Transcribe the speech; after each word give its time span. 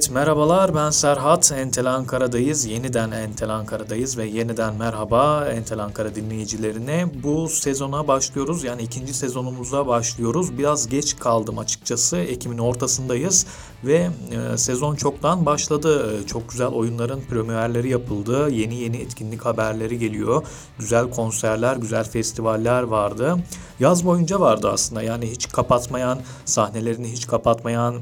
Evet 0.00 0.10
merhabalar 0.10 0.74
ben 0.74 0.90
Serhat 0.90 1.52
Entel 1.52 1.86
Ankara'dayız. 1.86 2.64
Yeniden 2.64 3.10
Entel 3.10 3.50
Ankara'dayız 3.50 4.18
ve 4.18 4.26
yeniden 4.26 4.74
merhaba 4.74 5.48
Entel 5.48 5.78
Ankara 5.78 6.14
dinleyicilerine. 6.14 7.06
Bu 7.22 7.48
sezona 7.48 8.08
başlıyoruz 8.08 8.64
yani 8.64 8.82
ikinci 8.82 9.14
sezonumuza 9.14 9.86
başlıyoruz. 9.86 10.58
Biraz 10.58 10.88
geç 10.88 11.18
kaldım 11.18 11.58
açıkçası. 11.58 12.16
Ekim'in 12.16 12.58
ortasındayız 12.58 13.46
ve 13.84 14.10
e, 14.54 14.58
sezon 14.58 14.96
çoktan 14.96 15.46
başladı. 15.46 16.20
E, 16.22 16.26
çok 16.26 16.50
güzel 16.50 16.68
oyunların 16.68 17.20
premierleri 17.20 17.88
yapıldı. 17.88 18.50
Yeni 18.50 18.74
yeni 18.74 18.96
etkinlik 18.96 19.44
haberleri 19.44 19.98
geliyor. 19.98 20.46
Güzel 20.78 21.10
konserler, 21.10 21.76
güzel 21.76 22.04
festivaller 22.04 22.82
vardı. 22.82 23.36
Yaz 23.80 24.06
boyunca 24.06 24.40
vardı 24.40 24.70
aslında 24.72 25.02
yani 25.02 25.30
hiç 25.30 25.48
kapatmayan, 25.48 26.18
sahnelerini 26.44 27.12
hiç 27.12 27.26
kapatmayan 27.26 27.94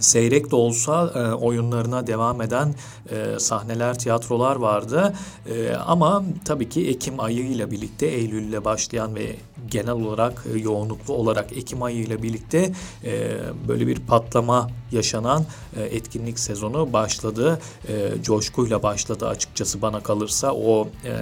seyrek 0.00 0.50
de 0.50 0.56
olsa 0.56 1.12
e, 1.14 1.34
oyunlarına 1.34 2.06
devam 2.06 2.42
eden 2.42 2.74
e, 3.10 3.38
sahneler, 3.38 3.98
tiyatrolar 3.98 4.56
vardı. 4.56 5.14
E, 5.46 5.74
ama 5.74 6.24
tabii 6.44 6.68
ki 6.68 6.88
Ekim 6.88 7.20
ayı 7.20 7.46
ile 7.46 7.70
birlikte 7.70 8.06
Eylül 8.06 8.42
ile 8.42 8.64
başlayan 8.64 9.14
ve 9.14 9.36
genel 9.70 9.90
olarak 9.90 10.44
e, 10.54 10.58
yoğunluklu 10.58 11.14
olarak 11.14 11.52
Ekim 11.52 11.82
ayı 11.82 11.96
ile 11.96 12.22
birlikte 12.22 12.72
e, 13.04 13.38
böyle 13.68 13.86
bir 13.86 14.00
patlama 14.00 14.70
yaşanan 14.92 15.44
e, 15.76 15.82
etkinlik 15.82 16.38
sezonu 16.38 16.92
başladı. 16.92 17.60
E, 17.88 18.22
coşkuyla 18.22 18.82
başladı 18.82 19.28
açıkçası 19.28 19.82
bana 19.82 20.00
kalırsa. 20.00 20.52
O 20.54 20.88
e, 21.04 21.12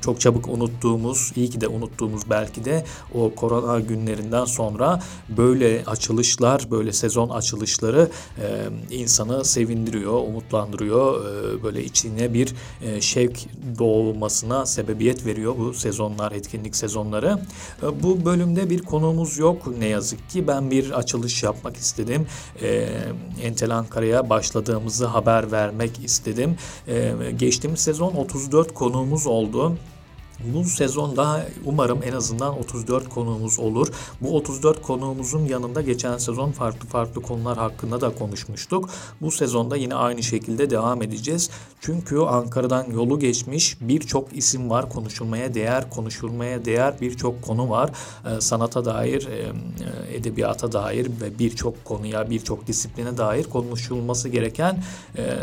çok 0.00 0.20
çabuk 0.20 0.48
unuttuğumuz, 0.48 1.32
iyi 1.36 1.50
ki 1.50 1.60
de 1.60 1.68
unuttuğumuz 1.68 2.30
belki 2.30 2.64
de 2.64 2.84
o 3.14 3.34
korona 3.34 3.80
günlerinden 3.80 4.44
sonra 4.44 5.02
böyle 5.28 5.84
açılışlar, 5.86 6.70
böyle 6.70 6.92
sezon 6.92 7.28
açılışları 7.28 7.97
e, 8.00 8.66
insanı 8.90 9.44
sevindiriyor, 9.44 10.12
umutlandırıyor. 10.12 11.24
E, 11.24 11.62
böyle 11.62 11.84
içine 11.84 12.34
bir 12.34 12.54
e, 12.82 13.00
şevk 13.00 13.38
doğmasına 13.78 14.66
sebebiyet 14.66 15.26
veriyor 15.26 15.54
bu 15.58 15.74
sezonlar, 15.74 16.32
etkinlik 16.32 16.76
sezonları. 16.76 17.38
E, 17.82 18.02
bu 18.02 18.24
bölümde 18.24 18.70
bir 18.70 18.82
konuğumuz 18.82 19.38
yok 19.38 19.78
ne 19.78 19.86
yazık 19.86 20.30
ki. 20.30 20.48
Ben 20.48 20.70
bir 20.70 20.90
açılış 20.90 21.42
yapmak 21.42 21.76
istedim. 21.76 22.26
E, 22.62 22.88
Entel 23.42 23.76
Ankara'ya 23.76 24.30
başladığımızı 24.30 25.06
haber 25.06 25.52
vermek 25.52 26.04
istedim. 26.04 26.56
E, 26.88 27.14
geçtiğimiz 27.38 27.80
sezon 27.80 28.14
34 28.14 28.74
konuğumuz 28.74 29.26
oldu. 29.26 29.76
Bu 30.44 30.64
sezonda 30.64 31.46
umarım 31.64 32.02
en 32.02 32.12
azından 32.12 32.58
34 32.58 33.08
konuğumuz 33.08 33.58
olur. 33.58 33.88
Bu 34.20 34.36
34 34.36 34.82
konuğumuzun 34.82 35.46
yanında 35.46 35.80
geçen 35.80 36.18
sezon 36.18 36.50
farklı 36.50 36.88
farklı 36.88 37.22
konular 37.22 37.58
hakkında 37.58 38.00
da 38.00 38.14
konuşmuştuk. 38.14 38.90
Bu 39.20 39.30
sezonda 39.30 39.76
yine 39.76 39.94
aynı 39.94 40.22
şekilde 40.22 40.70
devam 40.70 41.02
edeceğiz. 41.02 41.50
Çünkü 41.80 42.18
Ankara'dan 42.18 42.86
yolu 42.92 43.18
geçmiş 43.18 43.76
birçok 43.80 44.36
isim 44.36 44.70
var. 44.70 44.90
Konuşulmaya 44.90 45.54
değer, 45.54 45.90
konuşulmaya 45.90 46.64
değer 46.64 46.94
birçok 47.00 47.42
konu 47.42 47.70
var. 47.70 47.90
Ee, 48.26 48.40
sanata 48.40 48.84
dair, 48.84 49.26
e, 49.26 49.52
edebiyata 50.16 50.72
dair 50.72 51.06
ve 51.06 51.38
birçok 51.38 51.84
konuya, 51.84 52.30
birçok 52.30 52.66
disipline 52.66 53.16
dair 53.16 53.44
konuşulması 53.44 54.28
gereken 54.28 54.82
e, 55.16 55.36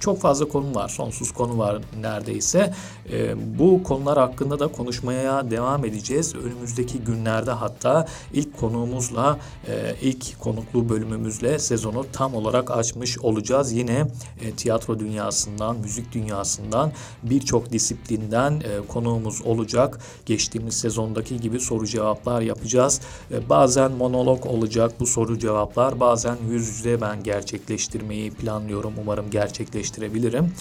çok 0.00 0.20
fazla 0.20 0.48
konu 0.48 0.74
var. 0.74 0.88
Sonsuz 0.88 1.32
konu 1.32 1.58
var 1.58 1.78
neredeyse. 2.00 2.74
E, 3.12 3.34
bu 3.58 3.82
konular 3.82 4.18
hakkında 4.18 4.41
hakkında 4.42 4.58
da 4.58 4.68
konuşmaya 4.72 5.50
devam 5.50 5.84
edeceğiz. 5.84 6.34
Önümüzdeki 6.34 6.98
günlerde 6.98 7.50
hatta 7.50 8.06
ilk 8.32 8.56
konuğumuzla, 8.56 9.38
e, 9.68 9.94
ilk 10.02 10.40
konuklu 10.40 10.88
bölümümüzle 10.88 11.58
sezonu 11.58 12.06
tam 12.12 12.34
olarak 12.34 12.70
açmış 12.70 13.18
olacağız. 13.18 13.72
Yine 13.72 14.06
e, 14.40 14.50
tiyatro 14.50 14.98
dünyasından, 14.98 15.76
müzik 15.76 16.12
dünyasından 16.12 16.92
birçok 17.22 17.72
disiplinden 17.72 18.52
e, 18.52 18.86
konuğumuz 18.88 19.42
olacak. 19.42 19.98
Geçtiğimiz 20.26 20.74
sezondaki 20.74 21.40
gibi 21.40 21.60
soru 21.60 21.86
cevaplar 21.86 22.40
yapacağız. 22.40 23.00
Bazen 23.48 23.92
monolog 23.92 24.46
olacak 24.46 24.92
bu 25.00 25.06
soru 25.06 25.38
cevaplar. 25.38 26.00
Bazen 26.00 26.36
yüz 26.50 26.68
yüze 26.68 27.00
ben 27.00 27.22
gerçekleştirmeyi 27.22 28.30
planlıyorum. 28.30 28.92
Umarım 29.02 29.30
gerçekleştirebilirim. 29.30 30.52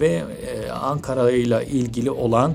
Ve 0.00 0.24
Ankara 0.72 1.30
ile 1.30 1.66
ilgili 1.66 2.10
olan 2.10 2.54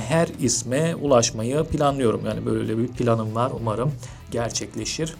her 0.00 0.28
isme 0.40 0.94
ulaşmayı 0.94 1.64
planlıyorum. 1.64 2.26
Yani 2.26 2.46
böyle 2.46 2.78
bir 2.78 2.88
planım 2.88 3.34
var. 3.34 3.52
Umarım 3.60 3.92
gerçekleşir. 4.30 5.14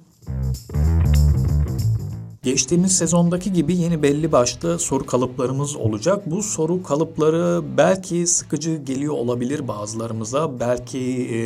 Geçtiğimiz 2.42 2.96
sezondaki 2.98 3.52
gibi 3.52 3.76
yeni 3.76 4.02
belli 4.02 4.32
başlı 4.32 4.78
soru 4.78 5.06
kalıplarımız 5.06 5.76
olacak. 5.76 6.30
Bu 6.30 6.42
soru 6.42 6.82
kalıpları 6.82 7.62
belki 7.76 8.26
sıkıcı 8.26 8.76
geliyor 8.76 9.14
olabilir 9.14 9.68
bazılarımıza. 9.68 10.60
Belki 10.60 10.98
e, 11.34 11.38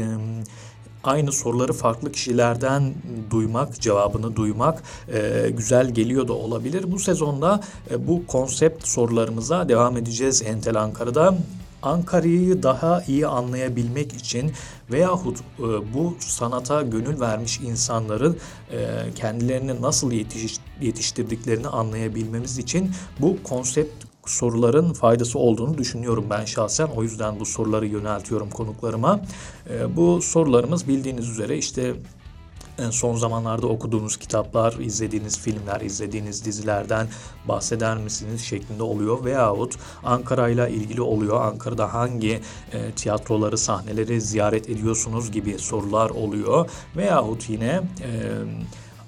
aynı 1.05 1.33
soruları 1.33 1.73
farklı 1.73 2.13
kişilerden 2.13 2.95
duymak, 3.31 3.81
cevabını 3.81 4.37
duymak 4.37 4.83
e, 5.13 5.51
güzel 5.51 5.91
geliyor 5.91 6.29
da 6.29 6.33
olabilir. 6.33 6.93
Bu 6.93 6.99
sezonda 6.99 7.61
e, 7.91 8.09
bu 8.09 8.27
konsept 8.27 8.89
sorularımıza 8.89 9.69
devam 9.69 9.97
edeceğiz 9.97 10.43
Entel 10.43 10.83
Ankara'da. 10.83 11.35
Ankara'yı 11.85 12.63
daha 12.63 13.03
iyi 13.03 13.27
anlayabilmek 13.27 14.13
için 14.13 14.53
veyahut 14.93 15.39
e, 15.39 15.63
bu 15.95 16.17
sanata 16.19 16.83
gönül 16.83 17.21
vermiş 17.21 17.61
insanların 17.61 18.39
e, 18.73 18.79
kendilerini 19.15 19.83
nasıl 19.83 20.13
yetiş, 20.13 20.57
yetiştirdiklerini 20.81 21.69
anlayabilmemiz 21.69 22.59
için 22.59 22.91
bu 23.21 23.37
konsept 23.43 24.05
soruların 24.27 24.93
faydası 24.93 25.39
olduğunu 25.39 25.79
düşünüyorum 25.79 26.27
ben 26.31 26.45
şahsen. 26.45 26.87
O 26.87 27.03
yüzden 27.03 27.41
bu 27.41 27.47
soruları 27.47 27.87
yöneltiyorum 27.87 28.51
konuklarıma. 28.51 29.21
E, 29.71 29.97
bu 29.97 30.23
sorularımız 30.23 30.89
bildiğiniz 30.89 31.29
üzere 31.29 31.59
işte 31.59 31.95
son 32.91 33.17
zamanlarda 33.17 33.67
okuduğunuz 33.67 34.17
kitaplar, 34.17 34.73
izlediğiniz 34.73 35.39
filmler, 35.39 35.81
izlediğiniz 35.81 36.45
dizilerden 36.45 37.07
bahseder 37.49 37.97
misiniz 37.97 38.41
şeklinde 38.41 38.83
oluyor 38.83 39.25
veyahut 39.25 39.75
Ankara 40.05 40.49
ile 40.49 40.71
ilgili 40.71 41.03
oluyor. 41.03 41.43
Ankara'da 41.43 41.95
hangi 41.95 42.41
e, 42.73 42.91
tiyatroları, 42.91 43.59
sahneleri 43.59 44.21
ziyaret 44.21 44.69
ediyorsunuz 44.71 45.33
gibi 45.33 45.59
sorular 45.59 46.11
oluyor 46.11 46.71
veyahut 46.97 47.51
yine 47.51 47.81
e, 48.01 48.11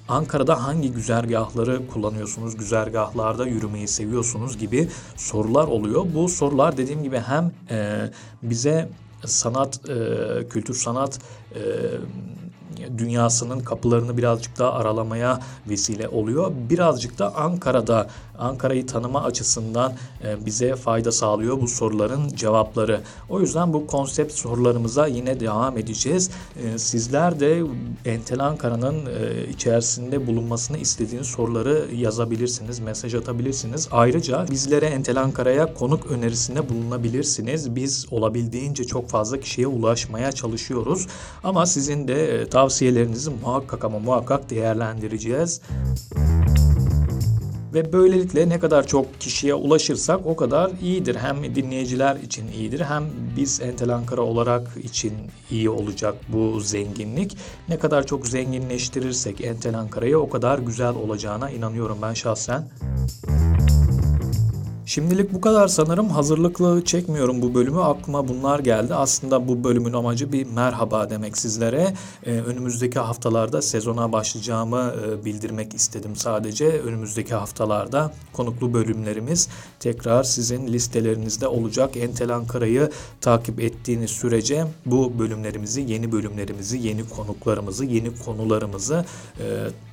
Ankara'da 0.09 0.65
hangi 0.65 0.93
güzergahları 0.93 1.87
kullanıyorsunuz, 1.87 2.57
güzergahlarda 2.57 3.47
yürümeyi 3.47 3.89
seviyorsunuz 3.89 4.59
gibi 4.59 4.89
sorular 5.17 5.65
oluyor. 5.65 6.07
Bu 6.15 6.29
sorular 6.29 6.77
dediğim 6.77 7.03
gibi 7.03 7.19
hem 7.19 7.53
e, 7.71 8.11
bize 8.43 8.89
sanat, 9.25 9.81
e, 9.89 10.49
kültür 10.49 10.75
sanat 10.75 11.19
e, 11.55 11.61
dünyasının 12.99 13.61
kapılarını 13.61 14.17
birazcık 14.17 14.59
daha 14.59 14.73
aralamaya 14.73 15.41
vesile 15.69 16.09
oluyor. 16.09 16.53
Birazcık 16.71 17.19
da 17.19 17.35
Ankara'da 17.35 18.07
Ankara'yı 18.39 18.87
tanıma 18.87 19.23
açısından 19.23 19.93
e, 20.25 20.47
bize 20.47 20.77
fayda 20.77 21.13
sağlıyor 21.13 21.61
bu 21.61 21.69
soruların 21.69 22.29
cevapları. 22.29 23.01
O 23.29 23.41
yüzden 23.41 23.73
bu 23.73 23.87
konsept 23.87 24.33
sorularımıza 24.33 25.07
yine 25.07 25.41
devam 25.41 25.79
edeceğiz. 25.79 26.31
E, 26.63 26.79
sizler 26.79 27.41
de 27.41 27.63
Entel 28.05 28.41
Ankara'nın 28.41 29.07
e, 29.07 29.49
içerisinde 29.49 30.27
bulunmasını 30.27 30.79
istediğiniz 30.79 31.27
soruları 31.27 31.87
yazabilirsiniz, 31.95 32.79
mesaj 32.79 33.15
atabilirsiniz. 33.15 33.89
Ayrıca 33.93 34.47
bizlere 34.51 34.87
Entel 34.87 35.21
Ankara'ya 35.23 35.75
konuk 35.75 36.07
önerisinde 36.07 36.69
bulunabilirsiniz. 36.69 37.77
Biz 37.77 38.07
olabildiğince 38.11 38.85
çok 38.85 39.09
fazla 39.09 39.41
kişiye 39.41 39.67
ulaşmaya 39.67 40.33
çalışıyoruz. 40.33 41.07
Ama 41.45 41.67
sizin 41.67 42.09
de 42.09 42.49
tavsiyelerinizi 42.67 43.31
muhakkak 43.31 43.85
ama 43.85 43.99
muhakkak 43.99 44.51
değerlendireceğiz. 44.51 45.61
Ve 47.75 47.93
böylelikle 47.93 48.49
ne 48.49 48.59
kadar 48.59 48.87
çok 48.87 49.21
kişiye 49.21 49.55
ulaşırsak 49.55 50.27
o 50.27 50.37
kadar 50.37 50.71
iyidir. 50.83 51.17
Hem 51.17 51.55
dinleyiciler 51.55 52.17
için 52.17 52.49
iyidir 52.49 52.81
hem 52.81 53.05
biz 53.37 53.61
Entel 53.61 53.95
Ankara 53.95 54.21
olarak 54.21 54.71
için 54.83 55.13
iyi 55.51 55.71
olacak 55.71 56.15
bu 56.29 56.61
zenginlik. 56.61 57.37
Ne 57.69 57.79
kadar 57.79 58.07
çok 58.07 58.27
zenginleştirirsek 58.27 59.41
Entel 59.41 59.79
Ankara'yı 59.79 60.19
o 60.19 60.29
kadar 60.29 60.59
güzel 60.59 60.95
olacağına 60.95 61.51
inanıyorum 61.51 61.99
ben 62.03 62.15
şahsen. 62.15 62.69
Şimdilik 64.87 65.33
bu 65.33 65.41
kadar 65.41 65.69
sanırım. 65.69 66.09
Hazırlıklı 66.09 66.85
çekmiyorum 66.85 67.43
bu 67.43 67.55
bölümü. 67.55 67.81
Aklıma 67.81 68.29
bunlar 68.29 68.59
geldi. 68.59 68.95
Aslında 68.95 69.49
bu 69.49 69.65
bölümün 69.65 69.93
amacı 69.93 70.33
bir 70.33 70.47
merhaba 70.47 71.11
demek 71.11 71.39
sizlere. 71.39 71.95
Ee, 72.27 72.33
önümüzdeki 72.33 72.99
haftalarda 72.99 73.63
sezona 73.63 74.13
başlayacağımı 74.13 74.95
e, 75.07 75.25
bildirmek 75.25 75.75
istedim 75.75 76.17
sadece. 76.17 76.67
Önümüzdeki 76.67 77.35
haftalarda 77.35 78.13
konuklu 78.33 78.75
bölümlerimiz 78.75 79.49
tekrar 79.81 80.25
sizin 80.25 80.67
listelerinizde 80.67 81.49
olacak. 81.49 81.97
Entel 81.97 82.35
Ankara'yı 82.35 82.91
takip 83.21 83.61
ettiğiniz 83.61 84.11
sürece 84.11 84.65
bu 84.87 85.19
bölümlerimizi, 85.19 85.81
yeni 85.81 86.13
bölümlerimizi, 86.13 86.79
yeni 86.79 87.09
konuklarımızı, 87.09 87.85
yeni 87.85 88.19
konularımızı 88.25 89.05
e, 89.39 89.45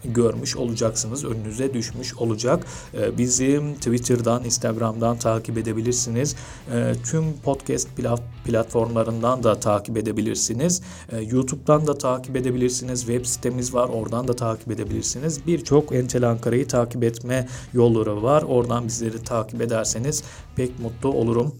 görmüş 0.05 0.57
olacaksınız. 0.57 1.25
Önünüze 1.25 1.73
düşmüş 1.73 2.13
olacak. 2.13 2.65
E, 2.93 3.17
bizi 3.17 3.61
Twitter'dan, 3.75 4.43
Instagram'dan 4.83 5.17
takip 5.17 5.57
edebilirsiniz. 5.57 6.35
E, 6.73 6.93
tüm 7.03 7.33
podcast 7.43 7.87
plat 7.95 8.21
platformlarından 8.45 9.43
da 9.43 9.59
takip 9.59 9.97
edebilirsiniz. 9.97 10.81
E, 11.11 11.19
YouTube'dan 11.21 11.87
da 11.87 11.97
takip 11.97 12.35
edebilirsiniz. 12.35 12.99
Web 12.99 13.25
sitemiz 13.25 13.73
var. 13.73 13.89
Oradan 13.89 14.27
da 14.27 14.35
takip 14.35 14.71
edebilirsiniz. 14.71 15.47
Birçok 15.47 15.95
Entel 15.95 16.29
Ankara'yı 16.29 16.67
takip 16.67 17.03
etme 17.03 17.47
yolları 17.73 18.23
var. 18.23 18.43
Oradan 18.43 18.87
bizleri 18.87 19.23
takip 19.23 19.61
ederseniz 19.61 20.23
pek 20.55 20.79
mutlu 20.79 21.09
olurum. 21.09 21.55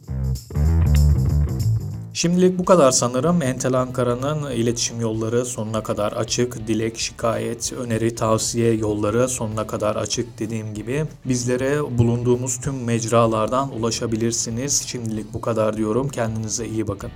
Şimdilik 2.16 2.60
bu 2.60 2.66
kadar 2.66 2.92
sanırım. 2.92 3.42
Entel 3.42 3.74
Ankara'nın 3.74 4.52
iletişim 4.52 5.02
yolları 5.02 5.46
sonuna 5.46 5.84
kadar 5.84 6.12
açık. 6.12 6.68
Dilek, 6.68 6.98
şikayet, 6.98 7.74
öneri, 7.74 8.16
tavsiye 8.16 8.74
yolları 8.74 9.30
sonuna 9.30 9.68
kadar 9.68 9.96
açık 9.96 10.40
dediğim 10.40 10.74
gibi. 10.74 11.06
Bizlere 11.26 11.98
bulunduğumuz 11.98 12.60
tüm 12.60 12.84
mecralardan 12.84 13.72
ulaşabilirsiniz. 13.72 14.84
Şimdilik 14.88 15.34
bu 15.34 15.42
kadar 15.42 15.78
diyorum. 15.78 16.10
Kendinize 16.10 16.68
iyi 16.68 16.88
bakın. 16.88 17.12